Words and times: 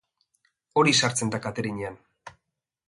Hori 0.83 0.93
sartzen 1.01 1.31
da 1.35 1.41
cateringean. 1.45 2.03